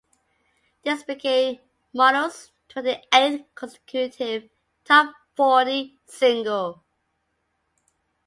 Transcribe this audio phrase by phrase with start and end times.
[0.83, 1.59] This became
[1.93, 4.49] Minogue's twenty-eighth consecutive
[4.83, 6.83] top-forty single.